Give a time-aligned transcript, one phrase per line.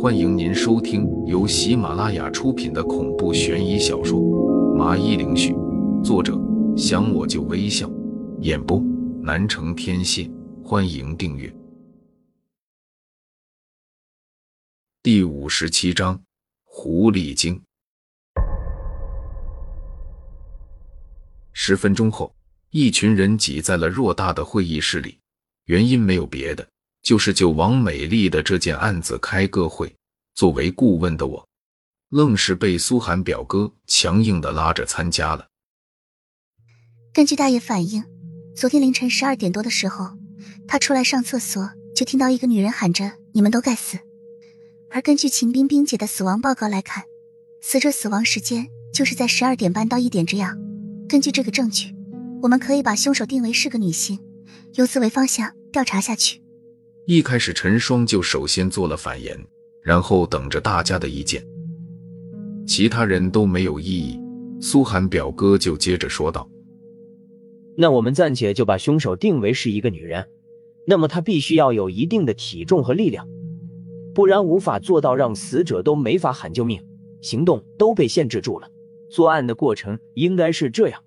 [0.00, 4.20] 欢迎您收听由喜马拉雅出品的恐怖悬疑小说
[4.74, 5.52] 《麻衣灵絮》，
[6.02, 6.36] 作者
[6.76, 7.88] 想我就微笑，
[8.40, 8.82] 演播
[9.22, 10.28] 南城天蝎。
[10.64, 11.54] 欢迎订阅。
[15.04, 16.20] 第五十七章：
[16.64, 17.62] 狐狸精。
[21.52, 22.34] 十分钟后，
[22.70, 25.18] 一群人挤在了偌大的会议室里，
[25.66, 26.66] 原因没有别的，
[27.02, 29.94] 就是就王美丽的这件案子开个会。
[30.34, 31.48] 作为顾问的我，
[32.08, 35.48] 愣是被苏寒表哥强硬的拉着参加了。
[37.12, 38.04] 根据大爷反映，
[38.56, 40.16] 昨天凌晨十二点多的时候，
[40.66, 43.98] 他出来上厕所，就听到一个女人喊着：“你们都该死。”
[44.90, 47.04] 而根据秦冰冰姐的死亡报告来看，
[47.62, 50.58] 死者死亡时间就是在十二点半到一点这样。
[51.08, 51.94] 根据这个证据，
[52.42, 54.18] 我们可以把凶手定为是个女性，
[54.74, 56.41] 由此为方向调查下去。
[57.04, 59.36] 一开始，陈双就首先做了反言，
[59.82, 61.44] 然后等着大家的意见。
[62.64, 64.20] 其他人都没有异议，
[64.60, 66.48] 苏寒表哥就接着说道
[67.76, 70.28] ：“那我们暂且就把凶手定为是一个女人，
[70.86, 73.26] 那么她必须要有一定的体重和力量，
[74.14, 76.80] 不然无法做到让死者都没法喊救命，
[77.20, 78.68] 行动都被限制住了。”
[79.10, 81.02] 作案的过程应该是这样：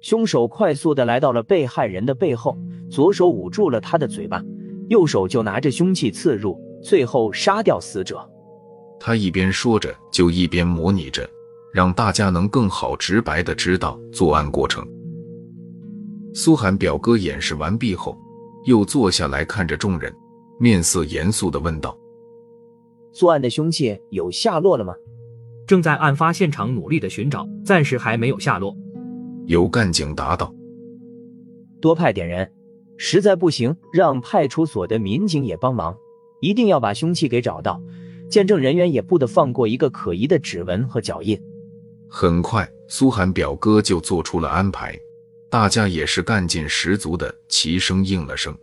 [0.00, 2.58] 凶手快速的来到了被害人的背后，
[2.90, 4.44] 左手捂住了他的嘴巴，
[4.88, 8.28] 右手就拿着凶器刺入，最后杀掉死者。
[9.00, 11.28] 他一边说着，就一边模拟着，
[11.72, 14.86] 让大家能更好直白的知道作案过程。
[16.32, 18.16] 苏寒表哥演示完毕后，
[18.64, 20.12] 又坐下来看着众人，
[20.58, 21.96] 面色严肃的问道
[23.12, 24.94] ：“作案的凶器有下落了吗？”
[25.66, 28.76] 正在案发现场努力的寻找，暂时还没有下落。
[29.46, 30.52] 有干警答道
[31.80, 32.50] ：“多派点人，
[32.96, 35.96] 实在不行，让派出所的民警也帮忙，
[36.40, 37.80] 一定要把凶器给找到。
[38.30, 41.40] 见证人员也不得放过一个可疑的指纹和脚印。”
[42.08, 44.96] 很快，苏寒表哥就做出了安排，
[45.50, 48.56] 大家也是干劲十足的齐声应了声。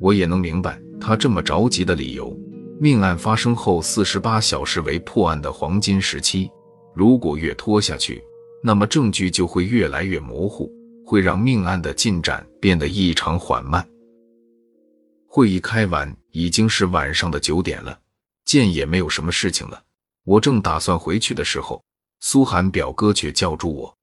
[0.00, 2.36] 我也能明白他这么着急的理由。
[2.80, 6.48] 命案发生后四十八小时为破案的黄金时期，
[6.94, 8.22] 如果越拖下去，
[8.62, 10.72] 那么证据就会越来越模糊，
[11.08, 13.88] 会让命案的进展变得异常缓慢。
[15.26, 17.98] 会议开完，已经是晚上的九点了，
[18.44, 19.82] 见也没有什么事情了。
[20.24, 21.82] 我正打算回去的时候，
[22.20, 23.98] 苏寒表哥却叫住我：“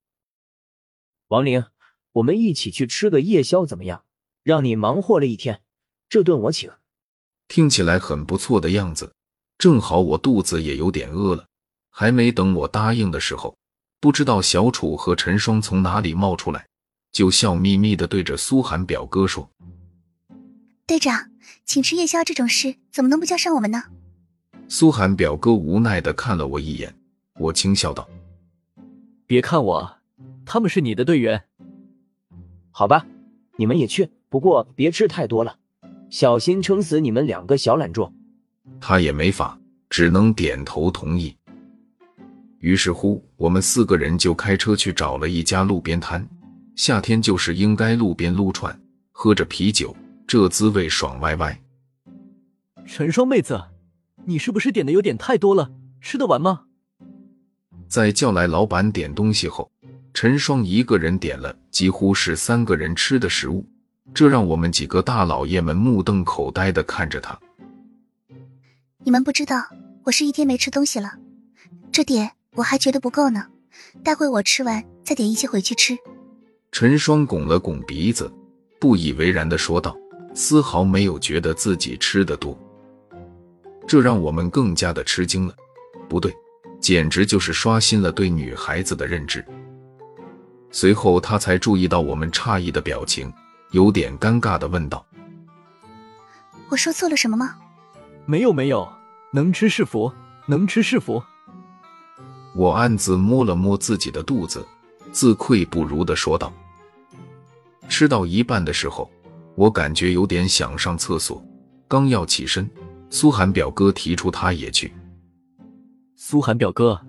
[1.29, 1.65] 王玲，
[2.13, 4.03] 我们一起去吃个夜宵怎么样？
[4.41, 5.61] 让你忙活了一天，
[6.09, 6.71] 这顿我请。”
[7.47, 9.13] 听起来很不错的样子，
[9.59, 11.45] 正好我肚子也有点饿了。
[11.91, 13.55] 还没等我答应的时候，
[13.99, 16.65] 不知道小楚和陈双从哪里冒出来，
[17.15, 19.49] 就笑眯眯的对着苏寒表哥说
[20.85, 21.31] ：“队长，
[21.63, 23.83] 请吃夜宵这种事怎么能不叫上我们呢？”
[24.67, 26.93] 苏寒表哥无奈的看了我一眼，
[27.39, 28.05] 我轻笑道
[29.25, 29.97] ：“别看我，
[30.45, 31.41] 他们是你的队员。
[32.69, 33.07] 好吧，
[33.55, 35.57] 你们也去，不过别吃太多了。”
[36.11, 38.11] 小心撑死你们两个小懒猪！
[38.81, 39.57] 他也没法，
[39.89, 41.33] 只能点头同意。
[42.59, 46.27] 于是乎，我们四个人就开车去找了一家路边摊。
[46.75, 48.77] 夏天就是应该路边撸串，
[49.11, 49.95] 喝着啤酒，
[50.27, 51.61] 这滋味爽歪歪。
[52.85, 53.63] 陈双妹子，
[54.25, 55.71] 你是不是点的有点太多了？
[56.01, 56.63] 吃得完吗？
[57.87, 59.71] 在叫来老板点东西后，
[60.13, 63.65] 陈双一个人点了几乎是三个人吃的食物。
[64.13, 67.39] 这让我们几个大老爷们目瞪口呆的看着他。
[69.03, 69.65] 你们不知道，
[70.03, 71.13] 我是一天没吃东西了，
[71.91, 73.47] 这点我还觉得不够呢。
[74.03, 75.97] 待会我吃完再点一些回去吃。
[76.77, 78.29] 陈双拱了拱鼻子，
[78.81, 79.95] 不以为然的说道，
[80.33, 82.53] 丝毫没有觉得自己吃的多。
[83.87, 85.55] 这让我们更加的吃惊了，
[86.09, 86.35] 不对，
[86.81, 89.41] 简直就是刷新了对女孩子的认知。
[90.69, 93.31] 随后他才注意到我们诧异的表情。
[93.71, 95.05] 有点尴尬的问道
[96.67, 97.55] ：“我说错了什么吗
[98.27, 98.85] ？”“没有，没有，
[99.31, 100.11] 能吃是福，
[100.45, 101.23] 能吃是福。”
[102.53, 104.65] 我暗自摸了摸自己的肚子，
[105.13, 106.51] 自愧不如的说道。
[107.87, 109.09] 吃到一半的时候，
[109.55, 111.43] 我感觉有点想上厕所，
[111.87, 112.69] 刚要起身，
[113.09, 114.93] 苏寒表哥提出他也去。
[116.15, 116.99] 苏寒表哥，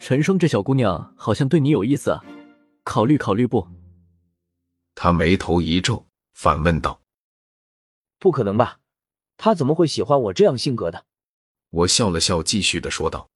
[0.00, 2.24] 陈双这小姑娘好像对你有意思啊，
[2.82, 3.66] 考虑考虑不？
[4.94, 7.00] 他眉头一皱，反问道
[8.18, 8.78] ：“不可能吧？
[9.36, 11.04] 他怎么会喜欢我这样性格的？”
[11.70, 13.28] 我笑了笑，继续的说道：“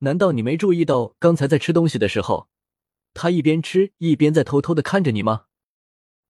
[0.00, 2.48] 难道你没注意到刚才在吃东西的时候，
[3.12, 5.44] 他一边吃一边在偷偷的看着你吗？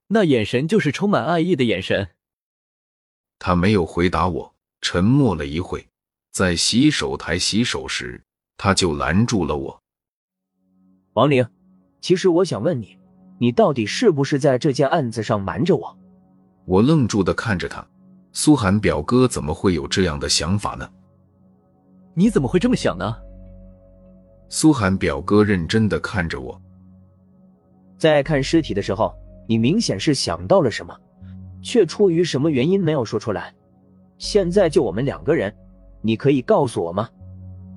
[0.08, 2.08] 那眼神就是充满爱意的眼神。”
[3.38, 5.86] 他没有回答我，沉默了一会，
[6.32, 8.20] 在洗手台洗手时，
[8.56, 9.82] 他就拦住了我。
[11.12, 11.46] 王玲，
[12.00, 12.98] 其实我想问你，
[13.38, 15.98] 你到底是不是在这件案子上瞒着我？
[16.64, 17.86] 我愣住的看着他，
[18.32, 20.90] 苏寒表哥怎么会有这样的想法呢？
[22.14, 23.16] 你怎么会这么想呢？
[24.48, 26.60] 苏寒表哥认真的看着我，
[27.96, 29.14] 在看尸体的时候，
[29.48, 30.94] 你明显是想到了什么，
[31.62, 33.52] 却出于什么原因没有说出来。
[34.18, 35.52] 现在就我们两个人，
[36.02, 37.08] 你可以告诉我吗？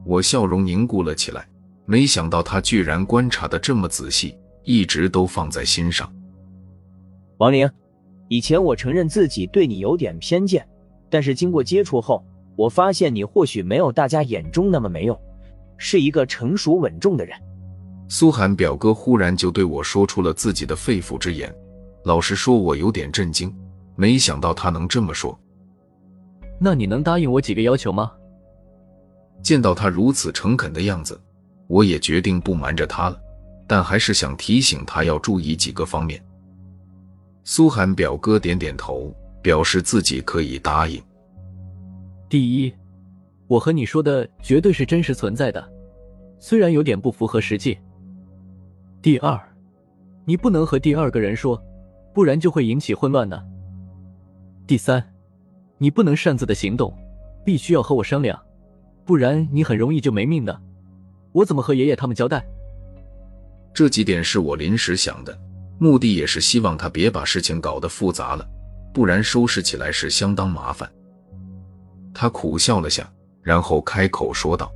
[0.05, 1.47] 我笑容凝固了起来，
[1.85, 6.11] 没想到他居然观察的这么仔细，一直都放在心上。
[7.37, 7.69] 王玲，
[8.27, 10.67] 以前我承认自己对你有点偏见，
[11.09, 12.21] 但是经过接触后，
[12.57, 15.17] 我发现你或许没有大家眼中那么没用。
[15.77, 17.35] 是一个成熟稳重的人。
[18.07, 21.51] 苏寒表哥忽然就对我说出了自己的肺腑之言。
[22.03, 23.53] 老实说，我有点震惊，
[23.95, 25.37] 没想到他能这么说。
[26.59, 28.11] 那你能答应我几个要求吗？
[29.41, 31.19] 见到他如此诚恳的样子，
[31.67, 33.19] 我也决定不瞒着他了，
[33.67, 36.23] 但还是想提醒他要注意几个方面。
[37.43, 41.01] 苏寒表哥点点头，表示自己可以答应。
[42.29, 42.73] 第一。
[43.47, 45.61] 我和你说的绝对是真实存在的，
[46.39, 47.77] 虽然有点不符合实际。
[49.01, 49.37] 第二，
[50.23, 51.61] 你不能和第二个人说，
[52.13, 53.41] 不然就会引起混乱呢。
[54.67, 55.03] 第三，
[55.77, 56.93] 你不能擅自的行动，
[57.45, 58.39] 必须要和我商量，
[59.05, 60.61] 不然你很容易就没命的。
[61.31, 62.45] 我怎么和爷爷他们交代？
[63.73, 65.37] 这几点是我临时想的，
[65.79, 68.47] 目的也是希望他别把事情搞得复杂了，
[68.93, 70.89] 不然收拾起来是相当麻烦。
[72.13, 73.09] 他苦笑了下。
[73.43, 74.71] 然后开口说道：“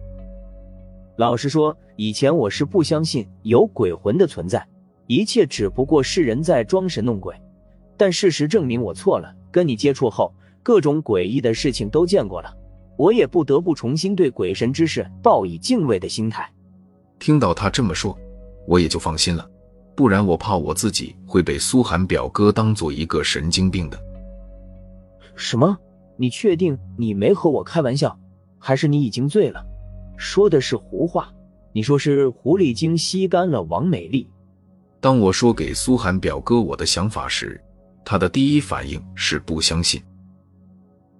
[1.18, 4.68] 老实说，以前我是不相信有鬼魂的存在，
[5.08, 7.36] 一切只不过是人在装神弄鬼。
[7.98, 9.34] 但事实证明我错了。
[9.52, 12.54] 跟你接触后，各种诡异的事情都见过了，
[12.98, 16.52] 我也不得不重新对鬼神之事抱以敬畏的心态。”
[17.20, 18.18] 听到他这么说，
[18.68, 19.50] 我也就放心了，
[19.96, 23.98] 不然我怕我自己会被苏寒表哥当做一个神经病的。
[25.38, 25.78] 什么？
[26.18, 28.20] 你确定你没和我开玩笑？
[28.60, 29.66] 还是你已经醉了，
[30.18, 31.32] 说的是胡话。
[31.72, 34.30] 你说是狐狸精吸干了王美丽。
[35.06, 37.62] 当我说给苏寒表哥我的想法时，
[38.04, 40.02] 他的第一反应是不相信。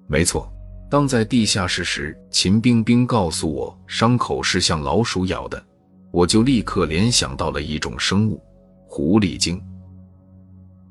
[0.08, 0.52] 没错，
[0.90, 5.64] 当在地下室时，秦冰冰告诉我伤口是像老鼠咬的，
[6.10, 8.42] 我就立刻联想到了一种生物——
[8.90, 9.62] 狐狸精。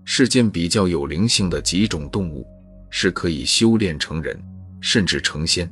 [0.04, 2.46] 世间比较有灵性的几种动物，
[2.90, 4.40] 是可以修炼成人，
[4.80, 5.68] 甚至成仙。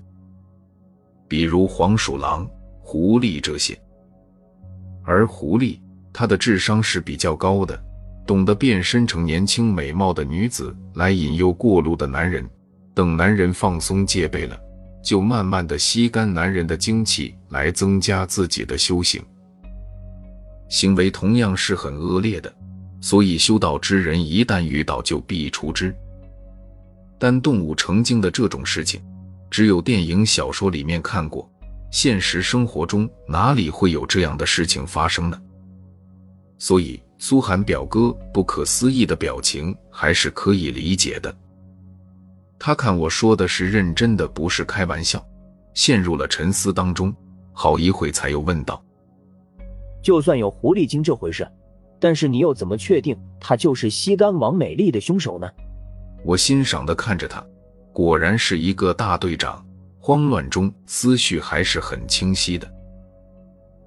[1.29, 3.81] 比如黄鼠狼、狐狸这些，
[5.05, 5.79] 而狐狸
[6.13, 7.81] 他的智商是比较高的，
[8.27, 12.49] 懂得变身成年轻美貌的女子来引诱过路的男人，
[12.95, 14.59] 等男人放松戒备了，
[15.03, 19.23] 就慢慢的吸干男人的精气来增加自己的修行。
[20.69, 22.55] 行为同样是很恶劣的，
[23.01, 25.95] 所以修道之人一旦遇到就必除之。
[27.19, 29.01] 但动物成精的这种事情。
[29.51, 31.47] 只有电影、小说里面看过，
[31.91, 35.39] 现实生活中哪里会有这样的事情发生呢？
[36.63, 41.35] 所以苏寒表哥不可思议的表情还是可以理解的。
[42.57, 45.21] 他看我说的是认真的，不是开玩笑，
[45.75, 47.13] 陷入了沉思当中，
[47.53, 48.81] 好一会才又问道
[50.05, 51.45] ：“就算有狐狸精这回事，
[51.99, 55.49] 但是你又怎么确定他就是西干王美丽的凶手呢？”
[56.25, 57.45] 我欣赏的看着他。
[57.93, 59.67] 果然是一个大队长，
[59.99, 62.73] 慌乱中思绪还是很清晰的。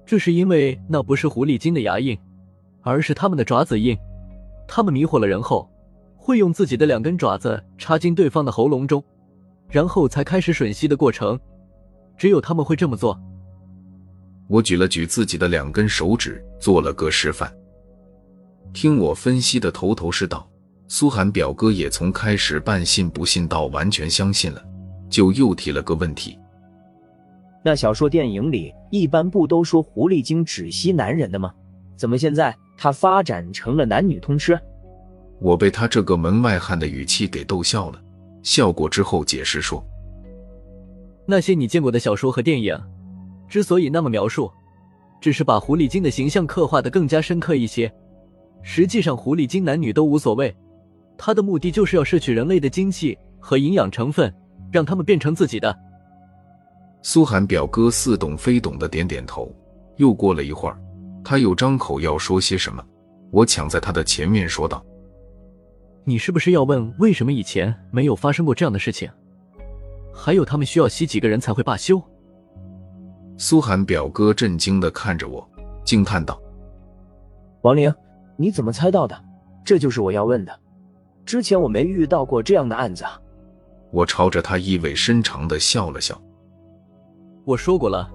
[0.04, 2.16] 这是因为那不是狐狸精的牙印，
[2.86, 3.98] 而是他们的爪子印。
[4.68, 5.68] 他们迷惑了人后，
[6.16, 9.02] 会用自己的两根爪子插进对方的喉咙中，
[9.68, 11.38] 然后才开始吮吸的过程。
[12.16, 13.20] 只有他们会这么做。
[14.46, 17.52] 我举了举自己的两根手指，做了个示范。
[18.72, 20.48] 听我分析的头头是道。
[20.88, 24.64] 苏寒表哥也从开始半信不信到完全相信了，
[25.10, 26.38] 就又提了个问题：
[27.64, 31.52] 那小说电影里一般不都说狐狸精只吸男人的吗？
[31.96, 34.58] 怎么现在他发展成了男女通吃？
[35.38, 38.00] 我被他这个门外汉的语气给逗笑了，
[38.42, 39.84] 笑过之后解释说：
[41.26, 42.78] 那些你见过的小说和电影，
[43.48, 44.50] 之所以那么描述，
[45.20, 47.92] 只是把狐狸精的形象刻画的更加深刻一些。
[48.62, 50.54] 实际上，狐狸精男女都无所谓。
[51.18, 54.32] 他的目的就是要摄取人类的精气和营养成分，
[54.70, 55.74] 让他们变成自己的。
[57.02, 59.50] 苏寒表哥似懂非懂的点点头。
[59.96, 60.78] 又过了一会儿，
[61.28, 62.80] 他又张口要说些什么，
[63.32, 64.80] 我抢在他的前面说道
[66.06, 69.10] ：“你是不是要问为什么以前没有发生过这样的事情？
[70.14, 72.00] 还有他们需要吸几个人才会罢休？
[73.36, 75.44] 苏寒表哥震惊的看着我，
[75.84, 76.40] 惊叹道
[77.62, 77.92] ：“王玲，
[78.36, 79.20] 你怎么猜到的？
[79.64, 80.56] 这就是我要问的。
[81.24, 83.20] 之前我没遇到过这样的案子啊。”
[83.90, 86.16] 我朝着他意味深长的笑了笑。
[87.44, 88.08] 我说过了，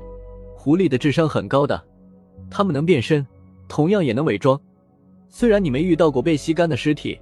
[0.56, 1.84] 狐狸的智商很高的，
[2.52, 3.26] 他们能变身，
[3.68, 4.60] 同样也能伪装。
[5.30, 7.18] 虽然你没遇到过被吸干的尸体，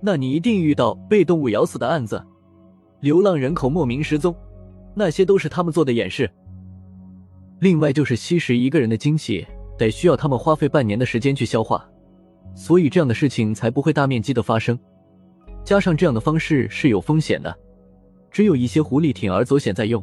[0.00, 2.24] 那你一定遇到被动物咬死的案子。
[3.00, 4.32] 流浪人口莫名失踪，
[4.94, 6.30] 那些都是他们做的掩饰。
[7.58, 9.44] 另外就是吸食一个人的精气，
[9.76, 11.84] 得需要他们花费半年的时间去消化，
[12.54, 14.78] 所以这样的事情才不会大面积的发生。
[15.64, 17.56] 加上这样的方式是有风险的，
[18.30, 20.02] 只有一些狐狸铤而走险在用。